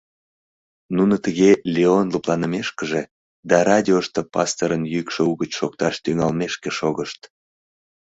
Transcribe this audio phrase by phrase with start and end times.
[0.95, 3.01] Нуно тыге Леон лыпланымешкыже
[3.49, 7.21] да радиошто пасторын йӱкшӧ угыч шокташ тӱҥалмешке шогышт.